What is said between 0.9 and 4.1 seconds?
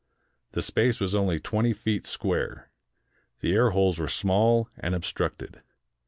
was only twenty feet square. The air holes were